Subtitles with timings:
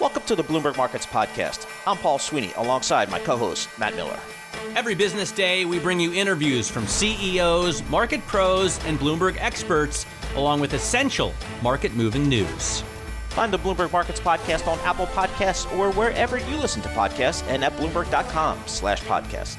[0.00, 1.66] Welcome to the Bloomberg Markets Podcast.
[1.84, 4.16] I'm Paul Sweeney alongside my co host, Matt Miller.
[4.76, 10.06] Every business day, we bring you interviews from CEOs, market pros, and Bloomberg experts,
[10.36, 12.84] along with essential market moving news.
[13.30, 17.64] Find the Bloomberg Markets Podcast on Apple Podcasts or wherever you listen to podcasts and
[17.64, 19.56] at Bloomberg.com slash podcast.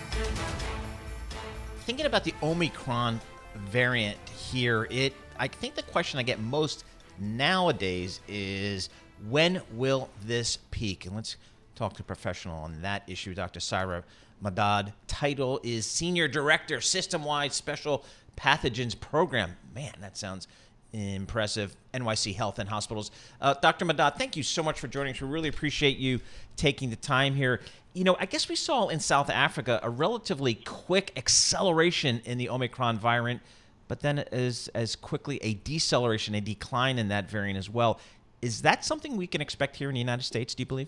[1.82, 3.20] Thinking about the Omicron
[3.56, 6.86] variant here, it I think the question I get most
[7.20, 8.90] nowadays is
[9.28, 11.06] when will this peak?
[11.06, 11.36] And let's
[11.76, 13.60] talk to a professional on that issue, Dr.
[13.60, 14.04] Syra
[14.44, 14.94] Madad.
[15.08, 18.04] Title is Senior Director, System Wide Special
[18.38, 19.56] Pathogens Program.
[19.76, 20.48] Man, that sounds
[20.94, 21.76] impressive.
[21.94, 23.12] NYC Health and Hospitals.
[23.42, 23.86] Uh, Dr.
[23.86, 25.22] Madad, thank you so much for joining us.
[25.22, 26.20] We really appreciate you
[26.56, 27.62] taking the time here.
[27.94, 32.50] You know, I guess we saw in South Africa a relatively quick acceleration in the
[32.50, 33.42] Omicron variant,
[33.88, 38.00] but then as as quickly a deceleration, a decline in that variant as well.
[38.42, 40.56] Is that something we can expect here in the United States?
[40.56, 40.88] Do you believe?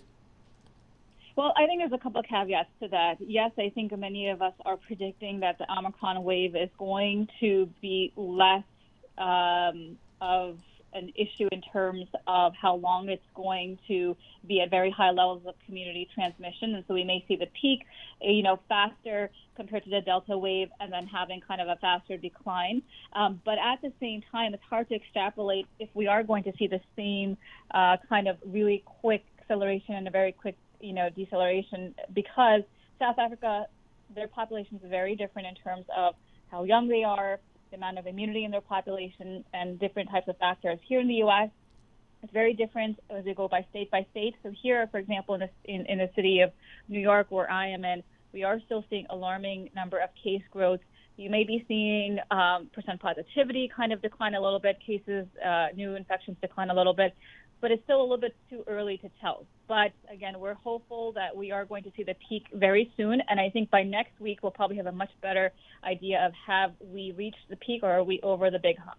[1.36, 3.16] Well, I think there's a couple of caveats to that.
[3.20, 7.70] Yes, I think many of us are predicting that the Omicron wave is going to
[7.82, 8.64] be less
[9.18, 10.60] um, of
[10.94, 14.16] an issue in terms of how long it's going to
[14.48, 17.86] be at very high levels of community transmission, and so we may see the peak,
[18.22, 22.18] you know, faster compared to the Delta wave, and then having kind of a faster
[22.18, 22.82] decline.
[23.14, 26.54] Um, but at the same time, it's hard to extrapolate if we are going to
[26.58, 27.38] see the same
[27.74, 32.62] uh, kind of really quick acceleration and a very quick, you know, deceleration because
[33.00, 33.66] South Africa,
[34.16, 36.16] their population is very different in terms of
[36.50, 37.40] how young they are,
[37.72, 40.78] the amount of immunity in their population, and different types of factors.
[40.88, 41.50] Here in the U.S.,
[42.22, 44.36] it's very different as we go by state by state.
[44.44, 46.52] So here, for example, in the, in, in the city of
[46.88, 50.82] New York, where I am in, we are still seeing alarming number of case growth.
[51.18, 55.68] You may be seeing um, percent positivity kind of decline a little bit, cases, uh,
[55.76, 57.16] new infections decline a little bit,
[57.62, 59.46] but it's still a little bit too early to tell.
[59.68, 63.22] But again, we're hopeful that we are going to see the peak very soon.
[63.30, 65.52] And I think by next week, we'll probably have a much better
[65.84, 68.98] idea of have we reached the peak or are we over the big hump.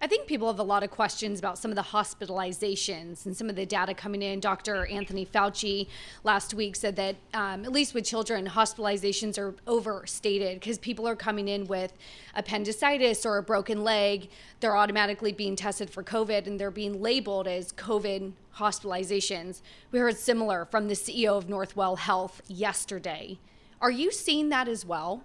[0.00, 3.48] I think people have a lot of questions about some of the hospitalizations and some
[3.48, 4.38] of the data coming in.
[4.40, 4.84] Dr.
[4.86, 5.86] Anthony Fauci
[6.24, 11.16] last week said that, um, at least with children, hospitalizations are overstated because people are
[11.16, 11.94] coming in with
[12.34, 14.28] appendicitis or a broken leg.
[14.60, 19.62] They're automatically being tested for COVID and they're being labeled as COVID hospitalizations.
[19.90, 23.38] We heard similar from the CEO of Northwell Health yesterday.
[23.80, 25.22] Are you seeing that as well?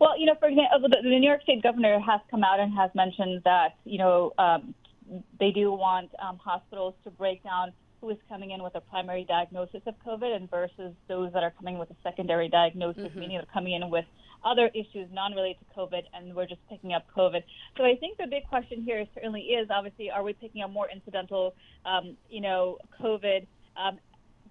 [0.00, 2.72] Well, you know, for example, the, the New York State governor has come out and
[2.74, 4.74] has mentioned that, you know, um,
[5.38, 9.26] they do want um, hospitals to break down who is coming in with a primary
[9.28, 13.20] diagnosis of COVID and versus those that are coming with a secondary diagnosis, mm-hmm.
[13.20, 14.06] meaning they're coming in with
[14.42, 17.42] other issues non-related to COVID, and we're just picking up COVID.
[17.76, 20.88] So I think the big question here certainly is obviously, are we picking up more
[20.90, 23.46] incidental, um, you know, COVID?
[23.76, 23.98] Um,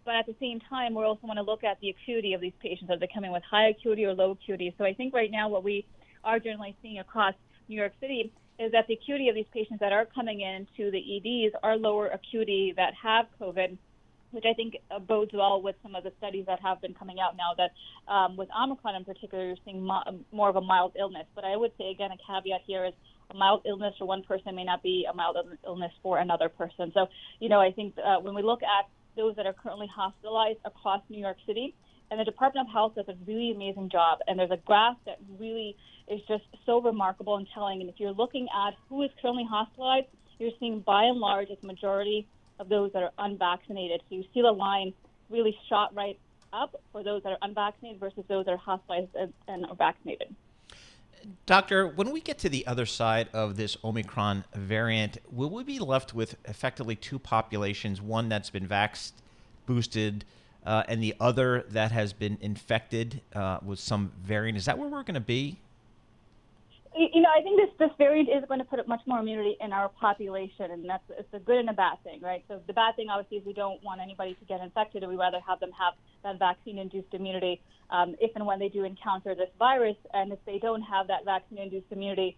[0.06, 2.54] but at the same time, we also want to look at the acuity of these
[2.62, 2.90] patients.
[2.90, 4.74] Are they coming with high acuity or low acuity?
[4.78, 5.86] So I think right now what we
[6.24, 7.34] are generally seeing across
[7.68, 11.00] New York City is that the acuity of these patients that are coming into the
[11.00, 13.78] EDs are lower acuity that have COVID,
[14.32, 14.76] which I think
[15.08, 17.72] bodes well with some of the studies that have been coming out now that
[18.12, 21.26] um, with Omicron in particular, you're seeing mo- more of a mild illness.
[21.36, 22.94] But I would say, again, a caveat here is
[23.32, 26.92] a mild illness for one person may not be a mild illness for another person.
[26.94, 27.08] So,
[27.40, 28.90] you know, I think uh, when we look at
[29.20, 31.76] those that are currently hospitalized across New York City.
[32.10, 34.20] And the Department of Health does a really amazing job.
[34.26, 35.76] And there's a graph that really
[36.08, 37.82] is just so remarkable and telling.
[37.82, 40.08] And if you're looking at who is currently hospitalized,
[40.40, 42.28] you're seeing by and large a majority
[42.60, 44.02] of those that are unvaccinated.
[44.10, 44.94] So you see the line
[45.30, 46.18] really shot right
[46.52, 49.10] up for those that are unvaccinated versus those that are hospitalized
[49.48, 50.34] and are vaccinated.
[51.46, 55.80] Doctor, when we get to the other side of this Omicron variant, will we be
[55.80, 59.14] left with effectively two populations one that's been vaxxed,
[59.66, 60.26] boosted,
[60.66, 64.58] uh, and the other that has been infected uh, with some variant?
[64.58, 65.60] Is that where we're going to be?
[67.00, 69.56] You know, I think this this variant is going to put up much more immunity
[69.62, 72.44] in our population, and that's it's a good and a bad thing, right?
[72.48, 75.18] So the bad thing, obviously, is we don't want anybody to get infected, and we
[75.18, 75.94] rather have them have
[76.24, 79.96] that vaccine-induced immunity um, if and when they do encounter this virus.
[80.14, 82.38] And if they don't have that vaccine-induced immunity,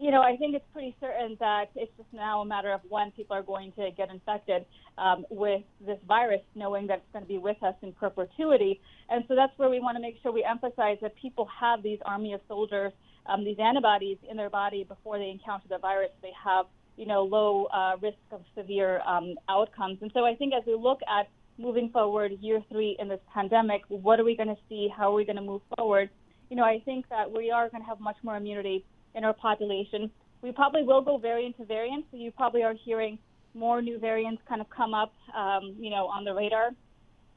[0.00, 3.12] you know, I think it's pretty certain that it's just now a matter of when
[3.12, 4.64] people are going to get infected
[4.98, 8.80] um, with this virus, knowing that it's going to be with us in perpetuity.
[9.08, 11.98] And so that's where we want to make sure we emphasize that people have these
[12.06, 12.92] army of soldiers
[13.26, 16.10] um, these antibodies in their body before they encounter the virus.
[16.22, 19.98] They have, you know, low uh, risk of severe um, outcomes.
[20.02, 21.28] And so I think as we look at
[21.58, 24.88] moving forward, year three in this pandemic, what are we going to see?
[24.94, 26.10] How are we going to move forward?
[26.48, 28.84] You know, I think that we are going to have much more immunity
[29.14, 30.10] in our population.
[30.42, 32.06] We probably will go variant to variant.
[32.10, 33.18] So you probably are hearing
[33.54, 36.70] more new variants kind of come up, um, you know, on the radar,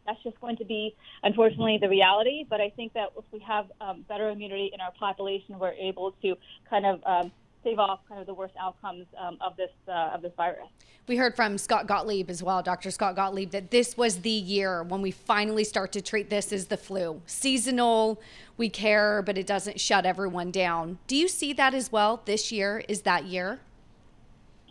[0.05, 2.45] that's just going to be, unfortunately, the reality.
[2.49, 6.11] But I think that if we have um, better immunity in our population, we're able
[6.21, 6.35] to
[6.69, 7.31] kind of um,
[7.77, 10.67] off kind of the worst outcomes um, of this uh, of this virus.
[11.07, 12.89] We heard from Scott Gottlieb as well, Dr.
[12.89, 16.67] Scott Gottlieb, that this was the year when we finally start to treat this as
[16.67, 17.21] the flu.
[17.25, 18.21] Seasonal,
[18.55, 20.99] we care, but it doesn't shut everyone down.
[21.07, 22.21] Do you see that as well?
[22.23, 23.59] This year is that year?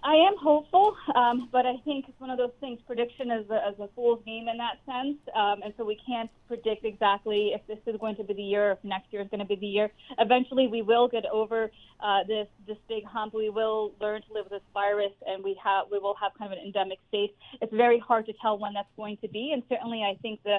[0.04, 2.80] I am hopeful, um, but I think it's one of those things.
[2.86, 6.28] Prediction is a, is a fool's game in that sense, um, and so we can't
[6.48, 9.40] predict exactly if this is going to be the year, if next year is going
[9.40, 9.92] to be the year.
[10.18, 11.70] Eventually, we will get over
[12.00, 13.32] uh, this this big hump.
[13.32, 16.52] We will learn to live with this virus, and we have we will have kind
[16.52, 17.36] of an endemic state.
[17.60, 20.58] It's very hard to tell when that's going to be, and certainly, I think the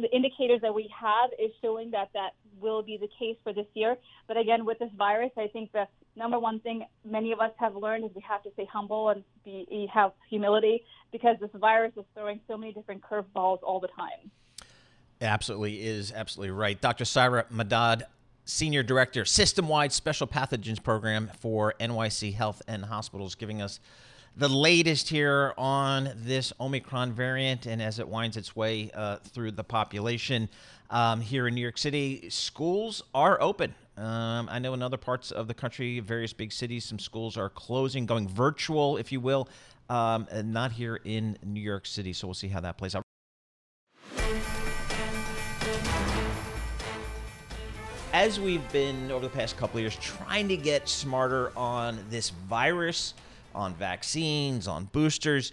[0.00, 2.30] the indicators that we have is showing that that
[2.60, 3.96] will be the case for this year.
[4.28, 7.76] But again, with this virus, I think the number one thing many of us have
[7.76, 12.04] learned is we have to stay humble and be have humility because this virus is
[12.14, 14.30] throwing so many different curveballs all the time.
[15.20, 16.80] Absolutely is absolutely right.
[16.80, 17.04] Dr.
[17.04, 18.02] Syra Madad,
[18.44, 23.80] Senior Director, System Wide Special Pathogens Program for NYC Health and Hospitals, giving us
[24.36, 29.52] the latest here on this Omicron variant and as it winds its way uh, through
[29.52, 30.48] the population.
[30.90, 33.74] Um, here in New York City, schools are open.
[33.96, 37.48] Um, I know in other parts of the country, various big cities, some schools are
[37.48, 39.48] closing, going virtual, if you will,
[39.88, 42.12] um, and not here in New York City.
[42.12, 43.02] So we'll see how that plays out.
[48.12, 52.30] As we've been over the past couple of years trying to get smarter on this
[52.30, 53.14] virus,
[53.54, 55.52] on vaccines, on boosters,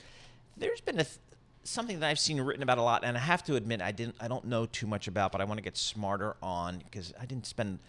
[0.58, 1.18] there's been a th-
[1.64, 4.16] something that I've seen written about a lot, and I have to admit I didn't
[4.20, 7.26] I don't know too much about, but I want to get smarter on because I
[7.26, 7.80] didn't spend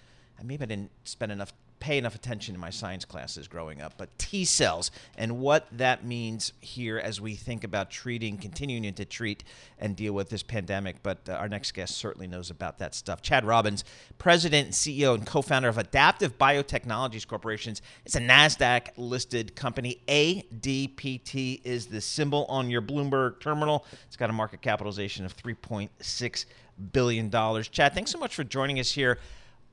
[0.44, 1.52] maybe I didn't spend enough
[1.82, 6.04] pay enough attention in my science classes growing up, but T cells and what that
[6.04, 9.42] means here as we think about treating, continuing to treat
[9.80, 11.02] and deal with this pandemic.
[11.02, 13.20] But uh, our next guest certainly knows about that stuff.
[13.20, 13.82] Chad Robins,
[14.18, 17.82] President, CEO, and co founder of Adaptive Biotechnologies Corporations.
[18.06, 20.02] It's a NASDAQ listed company.
[20.06, 23.84] ADPT is the symbol on your Bloomberg terminal.
[24.06, 26.44] It's got a market capitalization of $3.6
[26.92, 27.28] billion.
[27.72, 29.18] Chad, thanks so much for joining us here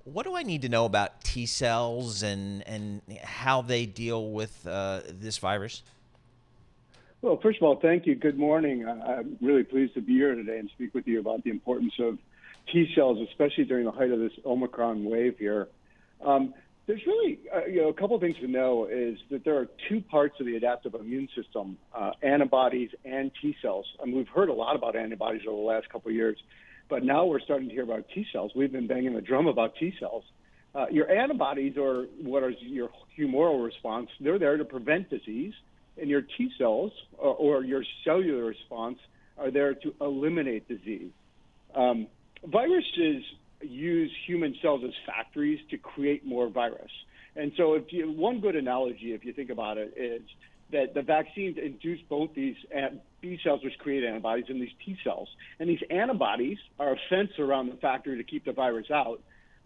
[0.04, 4.66] what do I need to know about T cells and and how they deal with
[4.68, 5.84] uh, this virus?
[7.22, 8.16] Well, first of all, thank you.
[8.16, 8.88] Good morning.
[8.88, 12.18] I'm really pleased to be here today and speak with you about the importance of
[12.72, 15.68] T cells, especially during the height of this Omicron wave here.
[16.25, 16.54] Um,
[16.88, 19.68] there's really, uh, you know, a couple of things to know is that there are
[19.90, 23.86] two parts of the adaptive immune system: uh, antibodies and T cells.
[24.00, 26.38] I And we've heard a lot about antibodies over the last couple of years.
[26.89, 28.51] But now we're starting to hear about T cells.
[28.56, 30.24] We've been banging the drum about T cells.
[30.74, 35.53] Uh, your antibodies, or what is your humoral response, they're there to prevent disease,
[36.00, 38.97] and your T cells, or, or your cellular response,
[39.38, 41.12] are there to eliminate disease.
[41.75, 42.07] Um,
[42.45, 43.24] viruses
[43.62, 46.92] use human cells as factories to create more virus.
[47.35, 50.21] And so, if you, one good analogy, if you think about it, is
[50.71, 52.56] that the vaccines induce both these
[53.21, 55.30] B cells, which create antibodies, and these T cells.
[55.60, 59.21] And these antibodies are a fence around the factory to keep the virus out.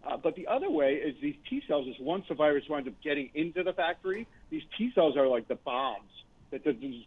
[0.06, 2.94] Uh, but the other way is these T cells is once the virus winds up
[3.02, 6.10] getting into the factory, these T cells are like the bombs
[6.50, 6.62] that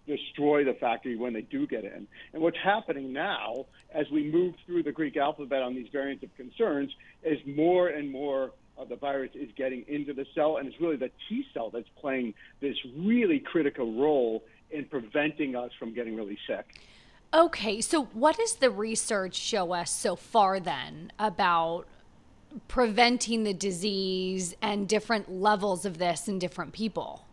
[0.06, 2.08] destroy the factory when they do get in.
[2.34, 6.36] And what's happening now, as we move through the Greek alphabet on these variants of
[6.36, 6.92] concerns,
[7.24, 10.98] is more and more of the virus is getting into the cell, and it's really
[10.98, 16.38] the T cell that's playing this really critical role in preventing us from getting really
[16.48, 16.66] sick.
[17.34, 21.86] Okay, so what does the research show us so far then about
[22.68, 27.26] preventing the disease and different levels of this in different people?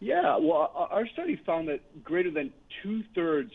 [0.00, 3.52] Yeah, well, our study found that greater than two thirds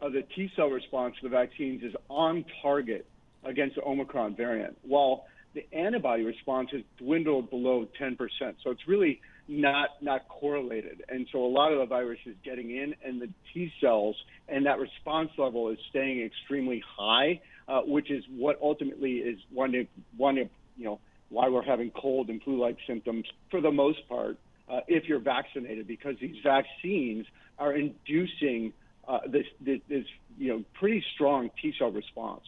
[0.00, 3.04] of the T cell response to the vaccines is on target
[3.44, 8.16] against the Omicron variant, while the antibody response has dwindled below 10%.
[8.62, 11.02] So it's really not not correlated.
[11.08, 14.16] And so a lot of the virus is getting in, and the T cells
[14.48, 19.74] and that response level is staying extremely high, uh, which is what ultimately is one
[19.74, 19.86] of,
[20.16, 21.00] one of, you know
[21.30, 24.38] why we're having cold and flu-like symptoms for the most part
[24.70, 27.26] uh, if you're vaccinated, because these vaccines
[27.58, 28.72] are inducing
[29.06, 30.04] uh, this, this, this
[30.38, 32.44] you know pretty strong T cell response.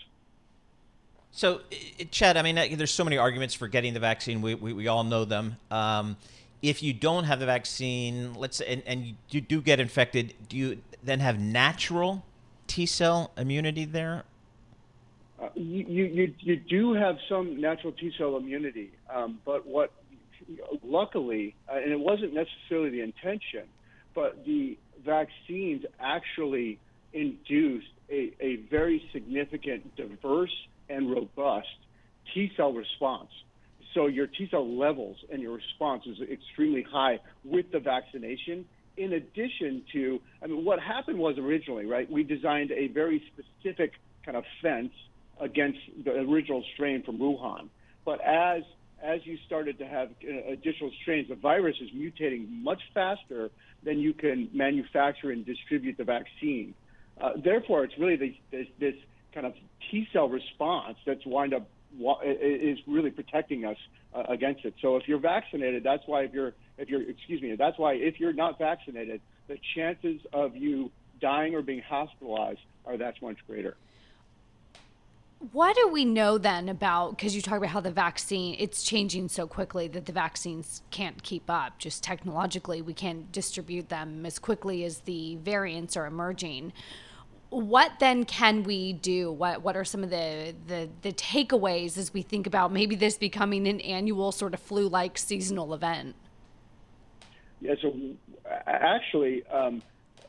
[1.32, 1.60] So,
[2.10, 4.42] Chad, I mean, there's so many arguments for getting the vaccine.
[4.42, 5.56] We, we, we all know them.
[5.70, 6.16] Um,
[6.62, 10.56] if you don't have the vaccine, let's say, and, and you do get infected, do
[10.56, 12.24] you then have natural
[12.66, 14.24] T cell immunity there?
[15.40, 19.90] Uh, you, you, you do have some natural T cell immunity, um, but what,
[20.82, 23.64] luckily, uh, and it wasn't necessarily the intention,
[24.14, 26.78] but the vaccines actually
[27.12, 30.54] induced a, a very significant, diverse,
[30.88, 31.68] and robust
[32.34, 33.30] T cell response.
[33.94, 38.64] So your T cell levels and your response is extremely high with the vaccination.
[38.96, 42.10] In addition to, I mean, what happened was originally, right?
[42.10, 43.92] We designed a very specific
[44.24, 44.92] kind of fence
[45.40, 47.68] against the original strain from Wuhan.
[48.04, 48.62] But as
[49.02, 53.50] as you started to have uh, additional strains, the virus is mutating much faster
[53.82, 56.74] than you can manufacture and distribute the vaccine.
[57.18, 58.94] Uh, therefore, it's really the, this, this
[59.32, 59.54] kind of
[59.90, 61.66] T cell response that's wind up
[62.22, 63.76] is really protecting us
[64.14, 64.74] uh, against it.
[64.80, 68.20] So if you're vaccinated, that's why if you're if you're excuse me, that's why if
[68.20, 73.76] you're not vaccinated, the chances of you dying or being hospitalized are that much greater.
[75.52, 79.28] What do we know then about because you talk about how the vaccine it's changing
[79.28, 84.38] so quickly that the vaccines can't keep up just technologically we can't distribute them as
[84.38, 86.74] quickly as the variants are emerging
[87.50, 89.30] what then can we do?
[89.32, 93.18] What what are some of the, the the takeaways as we think about maybe this
[93.18, 96.14] becoming an annual sort of flu-like seasonal event?
[97.60, 97.94] Yeah, so
[98.66, 99.82] actually, um,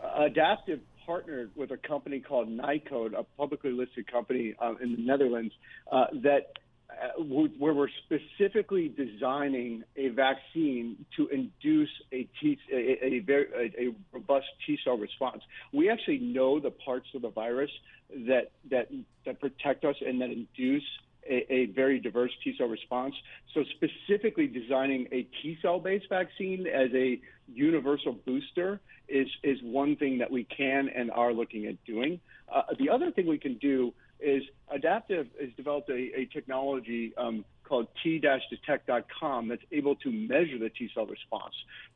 [0.03, 5.53] Adaptive partnered with a company called Nykode, a publicly listed company uh, in the Netherlands,
[5.91, 6.53] uh, that
[7.17, 13.95] where we're specifically designing a vaccine to induce a, T, a, a, very, a, a
[14.11, 15.41] robust T cell response.
[15.71, 17.71] We actually know the parts of the virus
[18.27, 18.89] that that
[19.25, 20.83] that protect us and that induce
[21.29, 23.15] a, a, very diverse T cell response.
[23.53, 27.19] So, specifically designing a T cell based vaccine as a
[27.53, 32.19] universal booster is, is one thing that we can and are looking at doing.
[32.51, 37.43] Uh, the other thing we can do is Adaptive has developed a, a technology um,
[37.63, 41.53] called t-detect.com that's able to measure the T cell response.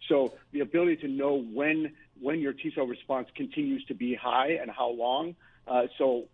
[0.07, 1.91] So the ability to know when
[2.21, 5.35] when your T cell response continues to be high and how long.
[5.67, 6.25] Uh, so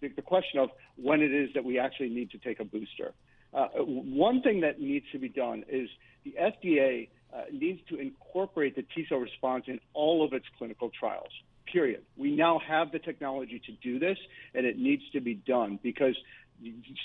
[0.00, 3.12] the, the, question of when it is that we actually need to take a booster.
[3.54, 5.88] Uh, one thing that needs to be done is
[6.24, 10.90] the FDA uh, needs to incorporate the T cell response in all of its clinical
[10.90, 11.32] trials
[11.72, 12.02] period.
[12.16, 14.18] We now have the technology to do this,
[14.54, 16.16] and it needs to be done because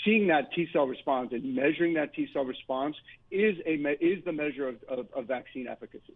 [0.03, 2.95] seeing that T cell response and measuring that T cell response
[3.31, 6.15] is a is the measure of, of, of vaccine efficacy.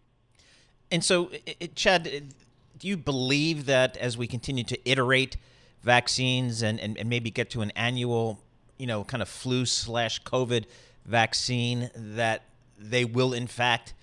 [0.90, 2.34] And so, it, Chad,
[2.78, 5.36] do you believe that as we continue to iterate
[5.82, 8.40] vaccines and, and, and maybe get to an annual,
[8.76, 10.64] you know, kind of flu slash COVID
[11.04, 12.42] vaccine, that
[12.78, 13.94] they will in fact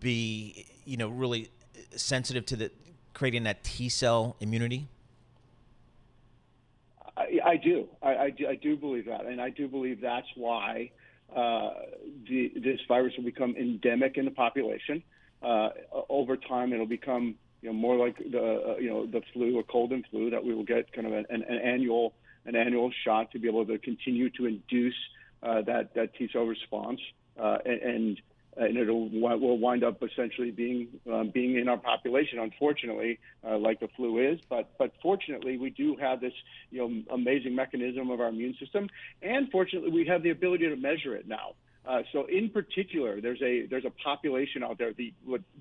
[0.00, 1.50] be, you know, really
[1.94, 2.70] sensitive to the
[3.16, 4.88] creating that T cell immunity?
[7.16, 7.88] I, I do.
[8.02, 8.46] I, I, do.
[8.46, 10.90] I do believe that, and I do believe that's why
[11.34, 11.70] uh,
[12.28, 15.02] the, this virus will become endemic in the population.
[15.42, 15.70] Uh,
[16.10, 19.64] over time, it'll become you know more like the uh, you know the flu, a
[19.64, 22.12] cold and flu, that we will get kind of an, an, an annual
[22.44, 24.94] an annual shot to be able to continue to induce
[25.42, 27.00] uh, that that T cell response,
[27.40, 28.20] uh, and, and
[28.56, 33.80] and it'll will wind up essentially being um, being in our population, unfortunately, uh, like
[33.80, 34.40] the flu is.
[34.48, 36.32] But but fortunately, we do have this
[36.70, 38.88] you know amazing mechanism of our immune system,
[39.22, 41.54] and fortunately, we have the ability to measure it now.
[41.86, 45.12] Uh, so in particular, there's a there's a population out there the,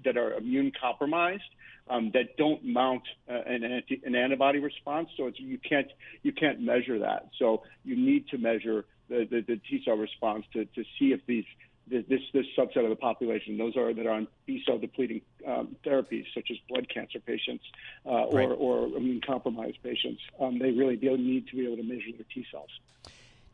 [0.03, 1.43] that are immune compromised
[1.89, 5.09] um, that don't mount uh, an, anti, an antibody response.
[5.17, 5.91] So you can't
[6.23, 7.29] you can't measure that.
[7.37, 11.19] So you need to measure the, the, the T cell response to, to see if
[11.27, 11.45] these
[11.87, 13.57] this, this subset of the population.
[13.57, 17.63] Those are that are on B cell depleting um, therapies, such as blood cancer patients
[18.05, 18.47] uh, right.
[18.49, 20.21] or, or immune compromised patients.
[20.39, 22.69] Um, they really do need to be able to measure their T cells.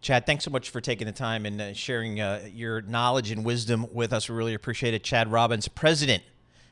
[0.02, 3.46] Chad, thanks so much for taking the time and uh, sharing uh, your knowledge and
[3.46, 4.28] wisdom with us.
[4.28, 5.04] We really appreciate it.
[5.04, 6.24] Chad Robins, President,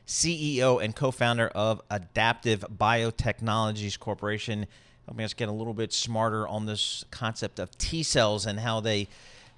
[0.06, 4.66] CEO, and co founder of Adaptive Biotechnologies Corporation,
[5.06, 8.80] helping us get a little bit smarter on this concept of T cells and how
[8.80, 9.06] they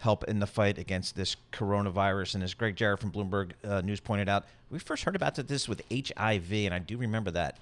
[0.02, 2.34] help in the fight against this coronavirus.
[2.34, 5.68] And as Greg Jarrett from Bloomberg uh, News pointed out, we first heard about this
[5.68, 7.58] with HIV, and I do remember that.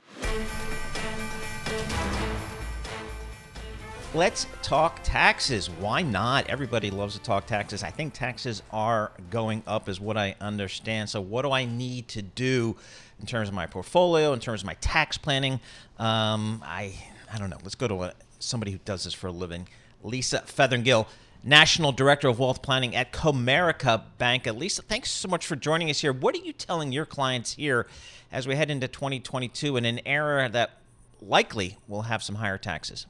[4.15, 5.69] Let's talk taxes.
[5.69, 6.49] Why not?
[6.49, 7.85] Everybody loves to talk taxes.
[7.85, 11.11] I think taxes are going up, is what I understand.
[11.11, 12.75] So, what do I need to do
[13.21, 15.61] in terms of my portfolio, in terms of my tax planning?
[15.99, 16.95] Um, I
[17.33, 17.59] I don't know.
[17.63, 19.69] Let's go to a, somebody who does this for a living.
[20.03, 21.07] Lisa Featherngill
[21.43, 24.47] National Director of Wealth Planning at Comerica Bank.
[24.47, 26.13] Lisa, thanks so much for joining us here.
[26.13, 27.87] What are you telling your clients here
[28.31, 30.73] as we head into 2022 in an era that
[31.23, 33.07] likely will have some higher taxes?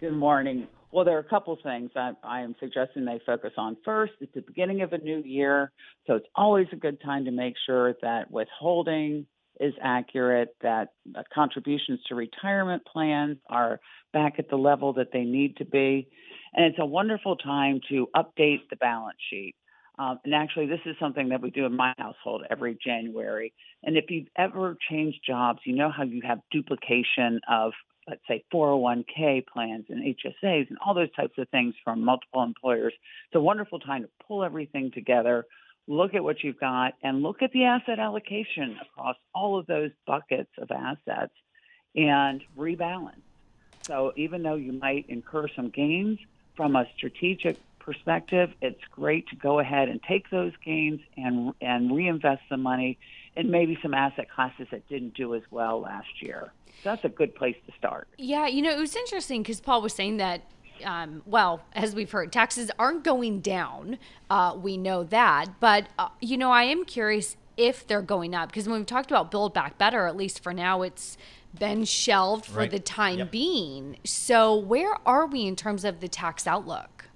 [0.00, 0.66] Good morning.
[0.90, 3.76] Well, there are a couple things I, I am suggesting they focus on.
[3.84, 5.70] First, it's the beginning of a new year,
[6.06, 9.26] so it's always a good time to make sure that withholding
[9.60, 13.80] is accurate, that uh, contributions to retirement plans are
[14.12, 16.08] back at the level that they need to be.
[16.54, 19.54] And it's a wonderful time to update the balance sheet.
[19.98, 23.52] Um, and actually, this is something that we do in my household every January.
[23.82, 27.72] And if you've ever changed jobs, you know how you have duplication of,
[28.08, 32.94] let's say, 401k plans and HSAs and all those types of things from multiple employers.
[33.26, 35.44] It's a wonderful time to pull everything together,
[35.86, 39.90] look at what you've got, and look at the asset allocation across all of those
[40.06, 41.34] buckets of assets
[41.94, 43.20] and rebalance.
[43.82, 46.18] So even though you might incur some gains
[46.56, 51.94] from a strategic perspective, it's great to go ahead and take those gains and and
[51.94, 52.98] reinvest the money
[53.36, 56.52] in maybe some asset classes that didn't do as well last year.
[56.82, 58.08] So that's a good place to start.
[58.18, 60.42] Yeah, you know, it was interesting because Paul was saying that.
[60.84, 63.98] Um, well, as we've heard, taxes aren't going down.
[64.28, 68.48] Uh, we know that, but uh, you know, I am curious if they're going up
[68.48, 71.16] because when we've talked about Build Back Better, at least for now, it's
[71.58, 72.70] been shelved for Right.
[72.70, 73.30] the time Yep.
[73.30, 73.96] being.
[74.04, 77.10] So, where are we in terms of the tax outlook?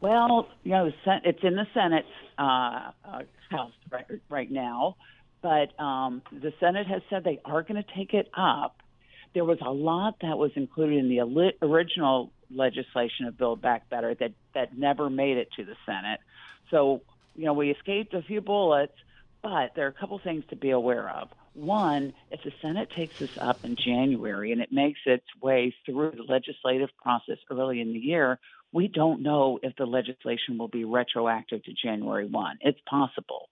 [0.00, 2.04] Well, you know, it's in the Senate
[2.38, 4.96] uh, uh, House right, right now,
[5.40, 8.82] but um, the Senate has said they are going to take it up.
[9.34, 11.20] There was a lot that was included in the
[11.62, 16.20] original legislation of Build Back Better that that never made it to the Senate.
[16.70, 17.02] So,
[17.34, 18.92] you know, we escaped a few bullets,
[19.42, 21.28] but there are a couple things to be aware of.
[21.54, 26.12] One, if the Senate takes this up in January and it makes its way through
[26.16, 28.40] the legislative process early in the year,
[28.72, 32.58] we don't know if the legislation will be retroactive to January 1.
[32.60, 33.48] It's possible.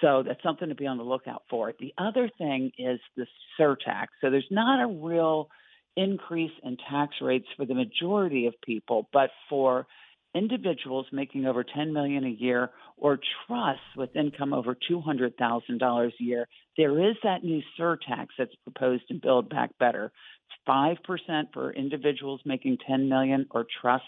[0.00, 1.72] So that's something to be on the lookout for.
[1.80, 3.26] The other thing is the
[3.58, 4.06] surtax.
[4.20, 5.48] So there's not a real
[5.96, 9.88] increase in tax rates for the majority of people, but for
[10.34, 16.46] individuals making over 10 million a year or trusts with income over $200,000 a year,
[16.76, 20.12] there is that new surtax that's proposed in Build Back Better.
[20.46, 24.06] It's 5% for individuals making 10 million or trusts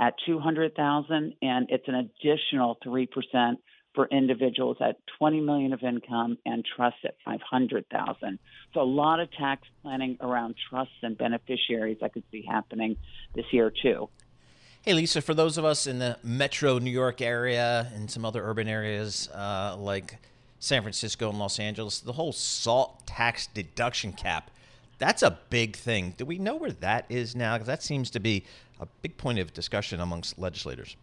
[0.00, 3.08] at 200,000 and it's an additional 3%
[3.94, 8.38] for individuals at 20 million of income and trusts at 500,000.
[8.72, 12.96] So a lot of tax planning around trusts and beneficiaries I could see happening
[13.34, 14.08] this year too.
[14.88, 18.42] Hey, Lisa, for those of us in the metro New York area and some other
[18.42, 20.16] urban areas uh, like
[20.60, 24.50] San Francisco and Los Angeles, the whole salt tax deduction cap,
[24.96, 26.14] that's a big thing.
[26.16, 27.56] Do we know where that is now?
[27.56, 28.44] Because that seems to be
[28.80, 30.96] a big point of discussion amongst legislators.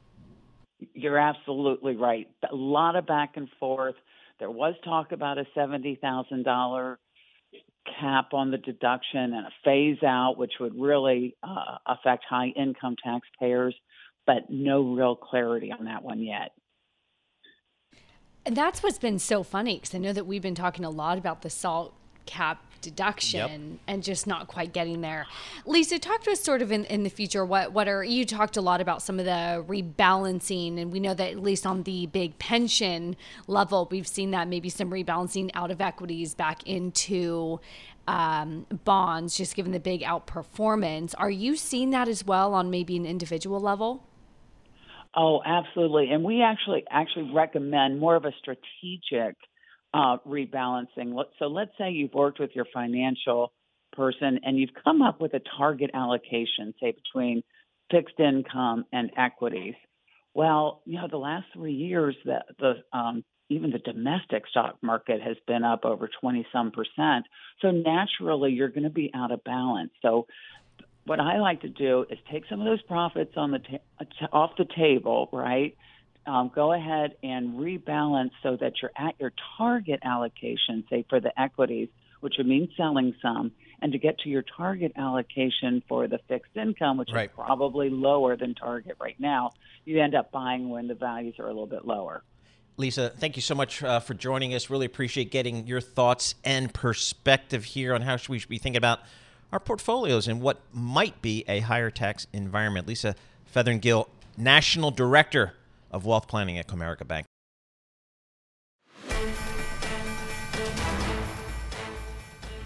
[0.95, 2.27] You're absolutely right.
[2.51, 3.93] A lot of back and forth.
[4.39, 6.97] There was talk about a $70,000
[7.99, 12.95] cap on the deduction and a phase out, which would really uh, affect high income
[13.03, 13.75] taxpayers,
[14.25, 16.51] but no real clarity on that one yet.
[18.45, 21.17] And that's what's been so funny because I know that we've been talking a lot
[21.17, 21.95] about the salt
[22.25, 25.25] cap deduction and just not quite getting there.
[25.65, 27.43] Lisa, talk to us sort of in, in the future.
[27.43, 31.13] What what are you talked a lot about some of the rebalancing, and we know
[31.13, 33.15] that at least on the big pension
[33.47, 37.59] level, we've seen that maybe some rebalancing out of equities back into
[38.07, 41.13] um, bonds, just given the big outperformance.
[41.17, 44.03] Are you seeing that as well on maybe an individual level?
[45.15, 46.11] Oh, absolutely.
[46.11, 49.35] And we actually actually recommend more of a strategic
[49.95, 51.15] uh, rebalancing.
[51.39, 53.53] So let's say you've worked with your financial
[53.93, 57.43] person and you've come up with a target allocation, say between
[57.89, 59.75] fixed income and equities.
[60.33, 65.21] Well, you know, the last three years, the, the um, even the domestic stock market
[65.21, 67.25] has been up over 20 some percent.
[67.61, 69.91] So naturally, you're going to be out of balance.
[70.01, 70.25] So
[71.05, 74.51] what I like to do is take some of those profits on the ta- off
[74.57, 75.77] the table, right?
[76.27, 81.39] Um, go ahead and rebalance so that you're at your target allocation, say for the
[81.39, 81.89] equities,
[82.21, 86.55] which would mean selling some, and to get to your target allocation for the fixed
[86.55, 87.29] income, which Right.
[87.29, 89.51] is probably lower than target right now,
[89.85, 92.23] you end up buying when the values are a little bit lower.
[92.77, 94.69] Lisa, thank you so much uh, for joining us.
[94.69, 98.99] Really appreciate getting your thoughts and perspective here on how we should be thinking about
[99.51, 102.87] our portfolios and what might be a higher tax environment.
[102.87, 103.15] Lisa
[103.53, 105.53] Featherngill, National Director
[105.95, 107.25] of Wealth Planning at Comerica Bank.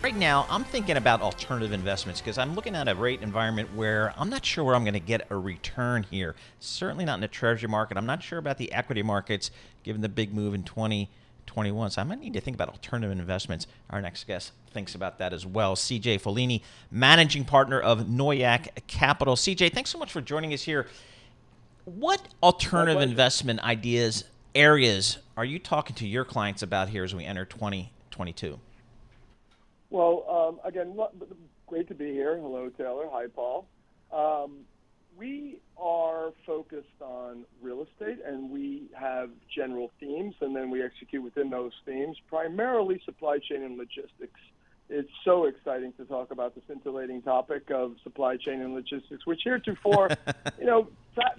[0.02, 4.16] Right now, I'm thinking about alternative investments because I'm looking at a rate environment where
[4.18, 6.36] I'm not sure where I'm going to get a return here.
[6.60, 7.98] Certainly not in the treasury market.
[7.98, 9.52] I'm not sure about the equity markets
[9.84, 11.92] given the big move in 2021.
[11.92, 13.68] So I might need to think about alternative investments.
[13.92, 15.76] Our next guest thinks about that as well.
[15.76, 19.36] CJ Follini, managing partner of NOYACK Capital.
[19.36, 20.88] CJ, thanks so much for joining us here.
[21.96, 27.26] What alternative investment ideas, areas are you talking to your clients about here as we
[27.26, 28.60] enter 2022?
[29.90, 30.96] Well, um, again,
[31.66, 32.38] great to be here.
[32.38, 33.06] Hello, Taylor.
[33.12, 33.66] Hi, Paul.
[34.14, 34.60] Um,
[35.18, 41.24] we are focused on real estate and we have general themes and then we execute
[41.24, 44.40] within those themes, primarily supply chain and logistics.
[44.90, 49.42] It's so exciting to talk about the scintillating topic of supply chain and logistics, which
[49.44, 50.10] heretofore,
[50.60, 50.88] you know,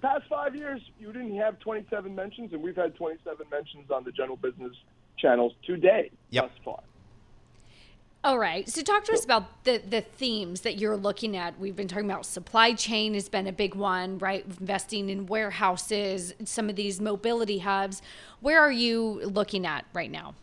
[0.00, 4.12] past five years, you didn't have 27 mentions, and we've had 27 mentions on the
[4.12, 4.72] general business
[5.18, 6.44] channels today yep.
[6.44, 6.80] thus far.
[8.22, 8.68] All right.
[8.68, 11.58] So talk to us about the the themes that you're looking at.
[11.58, 14.44] We've been talking about supply chain has been a big one, right?
[14.44, 18.02] Investing in warehouses, some of these mobility hubs.
[18.40, 20.34] Where are you looking at right now?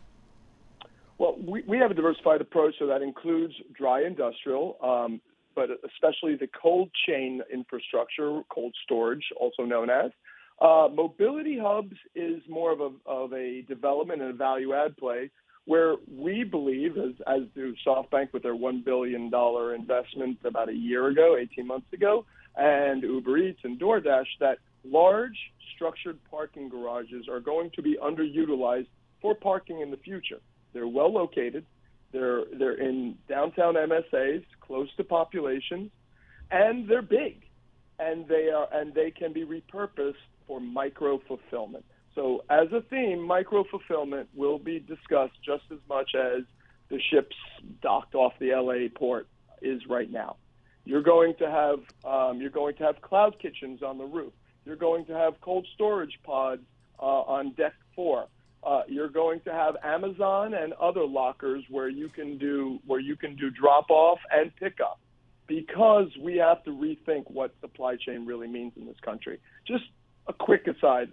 [1.18, 5.20] Well, we, we have a diversified approach, so that includes dry industrial, um,
[5.56, 10.12] but especially the cold chain infrastructure, cold storage, also known as.
[10.60, 15.30] Uh, mobility hubs is more of a, of a development and a value add play
[15.64, 19.30] where we believe, as, as do SoftBank with their $1 billion
[19.74, 22.24] investment about a year ago, 18 months ago,
[22.56, 25.36] and Uber Eats and DoorDash, that large
[25.74, 28.86] structured parking garages are going to be underutilized
[29.20, 30.40] for parking in the future.
[30.72, 31.64] They're well located.
[32.12, 35.90] They're they're in downtown MSAs, close to populations,
[36.50, 37.42] and they're big,
[37.98, 40.14] and they are and they can be repurposed
[40.46, 41.84] for micro fulfillment.
[42.14, 46.42] So, as a theme, micro fulfillment will be discussed just as much as
[46.88, 47.36] the ships
[47.82, 49.28] docked off the LA port
[49.62, 50.36] is right now.
[50.84, 54.32] You're going to have um, you're going to have cloud kitchens on the roof.
[54.64, 56.62] You're going to have cold storage pods
[56.98, 58.26] uh, on deck four.
[58.62, 63.16] Uh, you're going to have Amazon and other lockers where you can do where you
[63.16, 64.98] can do drop off and pickup
[65.46, 69.38] because we have to rethink what supply chain really means in this country.
[69.66, 69.84] Just
[70.26, 71.12] a quick aside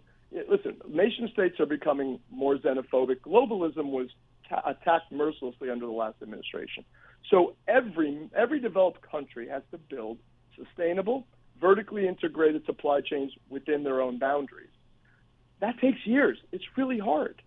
[0.49, 3.21] listen, nation states are becoming more xenophobic.
[3.21, 4.07] Globalism was
[4.49, 6.83] ta- attacked mercilessly under the last administration.
[7.29, 10.17] So every every developed country has to build
[10.55, 11.25] sustainable,
[11.59, 14.69] vertically integrated supply chains within their own boundaries.
[15.59, 16.37] That takes years.
[16.51, 17.41] It's really hard.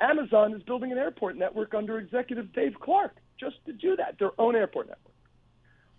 [0.00, 4.32] Amazon is building an airport network under executive Dave Clark just to do that, their
[4.38, 5.14] own airport network.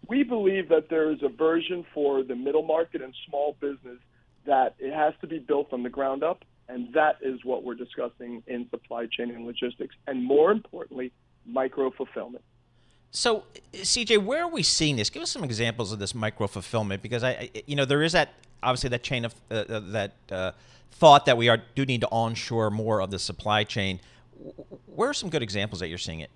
[0.08, 3.98] We believe that there is a version for the middle market and small business
[4.46, 7.76] that it has to be built from the ground up, and that is what we're
[7.76, 11.12] discussing in supply chain and logistics, and more importantly,
[11.46, 12.44] micro fulfillment.
[13.12, 15.10] So, CJ, where are we seeing this?
[15.10, 18.34] Give us some examples of this micro fulfillment, because I, you know, there is that
[18.66, 20.52] obviously that chain of uh, uh, that uh,
[20.92, 24.00] thought that we are do need to onshore more of the supply chain.
[24.88, 26.32] Where are some good examples that you're seeing it?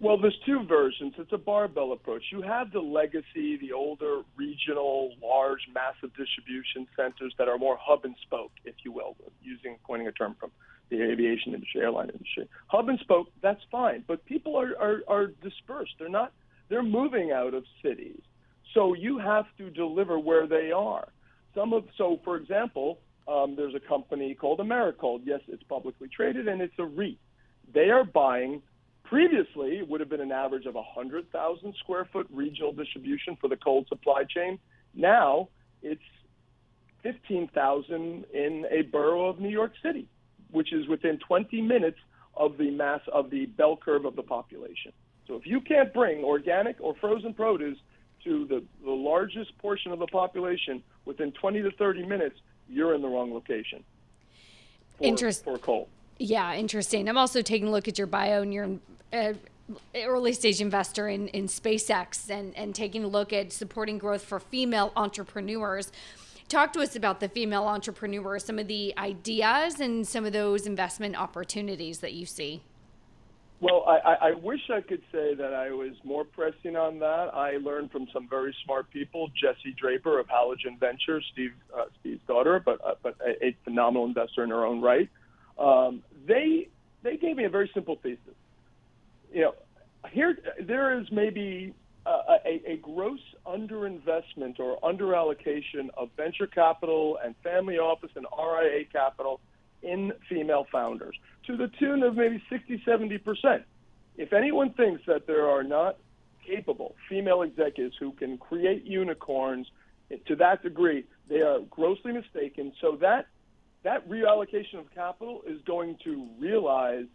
[0.00, 1.14] Well, there's two versions.
[1.18, 2.22] It's a barbell approach.
[2.30, 8.04] You have the legacy, the older regional, large, massive distribution centers that are more hub
[8.04, 10.52] and spoke, if you will, using coining a term from
[10.90, 12.48] the aviation industry, airline industry.
[12.68, 15.94] Hub and spoke, that's fine, but people are, are, are dispersed.
[15.98, 16.32] They're not.
[16.68, 18.20] They're moving out of cities,
[18.74, 21.08] so you have to deliver where they are.
[21.58, 25.22] Some of so, for example, um, there's a company called Americold.
[25.24, 27.18] Yes, it's publicly traded and it's a REIT.
[27.74, 28.62] They are buying
[29.08, 33.56] Previously, it would have been an average of 100,000 square foot regional distribution for the
[33.56, 34.58] cold supply chain.
[34.94, 35.48] Now
[35.80, 36.02] it's
[37.04, 40.06] 15,000 in a borough of New York City,
[40.50, 41.96] which is within 20 minutes
[42.36, 44.92] of the mass of the bell curve of the population.
[45.26, 47.78] So if you can't bring organic or frozen produce
[48.24, 53.02] to the, the largest portion of the population within 20 to 30 minutes, you're in
[53.02, 53.82] the wrong location.
[54.98, 55.88] For, Interest- for coal.
[56.18, 57.08] Yeah, interesting.
[57.08, 58.68] I'm also taking a look at your bio and your
[59.12, 59.32] uh,
[59.94, 64.38] early stage investor in, in SpaceX and, and taking a look at supporting growth for
[64.38, 65.90] female entrepreneurs.
[66.48, 70.66] Talk to us about the female entrepreneurs, some of the ideas and some of those
[70.66, 72.62] investment opportunities that you see.
[73.60, 77.30] Well, I, I wish I could say that I was more pressing on that.
[77.34, 82.20] I learned from some very smart people, Jesse Draper of Halogen Ventures, Steve, uh, Steve's
[82.28, 85.08] daughter, but uh, but a, a, phenomenal investor in her own right.
[85.58, 86.68] Um, they
[87.02, 88.34] they gave me a very simple thesis
[89.32, 89.54] you know,
[90.10, 91.74] here there is maybe
[92.06, 98.84] a, a, a gross underinvestment or underallocation of venture capital and family office and RIA
[98.90, 99.40] capital
[99.82, 103.62] in female founders to the tune of maybe 60, 70 percent.
[104.16, 105.98] If anyone thinks that there are not
[106.46, 109.66] capable female executives who can create unicorns
[110.26, 112.72] to that degree, they are grossly mistaken.
[112.80, 113.26] So that
[113.84, 117.06] that reallocation of capital is going to realize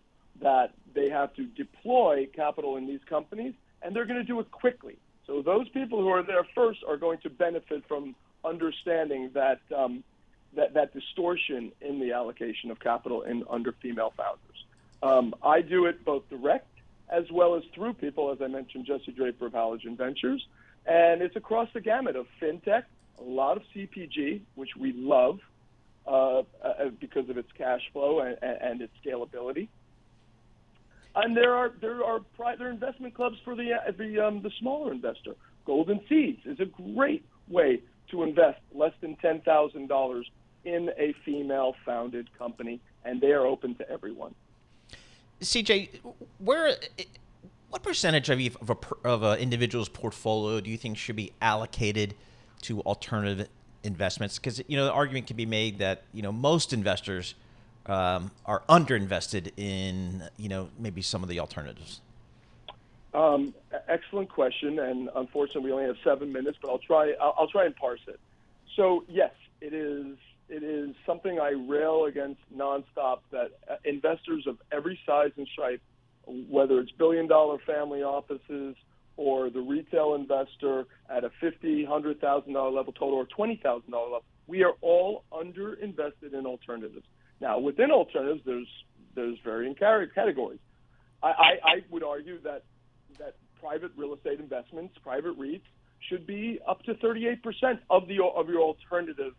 [0.42, 4.50] that they have to deploy capital in these companies, and they're going to do it
[4.52, 4.98] quickly.
[5.28, 10.04] So those people who are there first are going to benefit from understanding that um,
[10.56, 14.66] that, that distortion in the allocation of capital in under female founders.
[15.02, 16.68] Um, I do it both direct
[17.10, 20.46] as well as through people, as I mentioned, Jesse Draper of Halogen Ventures.
[20.86, 22.84] And it's across the gamut of fintech,
[23.20, 25.40] a lot of CPG, which we love
[26.08, 26.44] uh, uh,
[27.00, 29.68] because of its cash flow and, and its scalability.
[31.16, 32.22] And there are there are
[32.58, 35.36] there are investment clubs for the the um, the smaller investor.
[35.64, 40.30] Golden Seeds is a great way to invest less than ten thousand dollars
[40.66, 44.34] in a female founded company, and they are open to everyone.
[45.42, 45.90] CJ,
[46.40, 46.76] where
[47.70, 52.16] what percentage of of a, of an individual's portfolio do you think should be allocated
[52.62, 53.50] to alternative
[53.84, 54.38] investments?
[54.38, 57.36] Because you know the argument can be made that you know most investors
[57.88, 62.02] um, are underinvested in you know maybe some of the alternatives.
[63.14, 63.54] Um,
[63.88, 67.14] excellent question, and unfortunately we only have seven minutes, but I'll try.
[67.22, 68.20] I'll, I'll try and parse it.
[68.76, 70.18] So yes, it is
[70.50, 75.82] it is something I rail against nonstop that uh, investors of every size and stripe,
[76.26, 78.76] whether it's billion dollar family offices
[79.16, 83.92] or the retail investor at a fifty, hundred thousand dollar level total or twenty thousand
[83.92, 87.06] dollar level, we are all under invested in alternatives.
[87.40, 88.68] Now, within alternatives, there's
[89.16, 90.60] there's varying categories.
[91.22, 92.64] I, I, I would argue that
[93.20, 95.62] that private real estate investments, private REITs,
[96.10, 97.38] should be up to 38%
[97.90, 99.34] of the of your alternative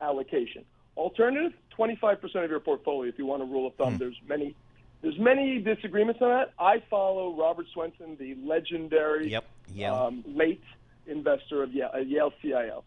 [0.00, 0.64] allocation.
[0.96, 3.08] Alternative, 25% of your portfolio.
[3.08, 3.98] If you want a rule of thumb, mm.
[3.98, 4.54] there's many
[5.02, 6.52] there's many disagreements on that.
[6.58, 9.44] I follow Robert Swensen, the legendary yep.
[9.92, 10.62] Um, late
[11.06, 12.84] investor of Yale, Yale CIO.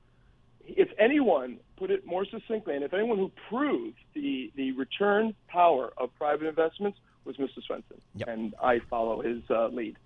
[0.66, 5.92] If anyone put it more succinctly, and if anyone who proved the, the return power
[5.98, 7.60] of private investments was Mr.
[7.70, 8.28] Swensen, yep.
[8.28, 9.98] and I follow his uh, lead.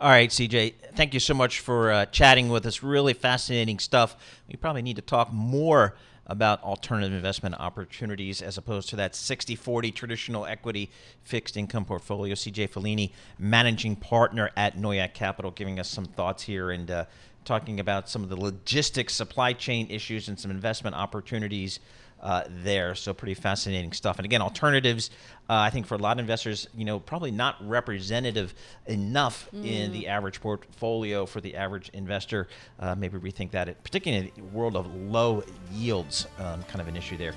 [0.00, 2.82] All right, CJ, thank you so much for uh, chatting with us.
[2.82, 4.16] Really fascinating stuff.
[4.48, 9.56] We probably need to talk more about alternative investment opportunities as opposed to that 60
[9.56, 10.90] 40 traditional equity
[11.22, 12.34] fixed income portfolio.
[12.34, 17.04] CJ Follini, managing partner at NOYACK Capital, giving us some thoughts here and uh,
[17.44, 21.80] talking about some of the logistics, supply chain issues, and some investment opportunities
[22.22, 22.94] uh, there.
[22.94, 24.18] So pretty fascinating stuff.
[24.18, 25.10] And again, alternatives,
[25.50, 28.54] uh, I think for a lot of investors, you know, probably not representative
[28.86, 29.66] enough mm.
[29.66, 32.48] in the average portfolio for the average investor.
[32.78, 36.96] Uh, maybe rethink that, particularly in the world of low yields, um, kind of an
[36.96, 37.34] issue there.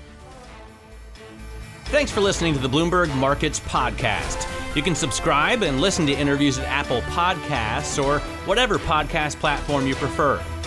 [1.86, 4.48] Thanks for listening to the Bloomberg Markets Podcast.
[4.74, 9.94] You can subscribe and listen to interviews at Apple Podcasts or whatever podcast platform you
[9.94, 10.42] prefer.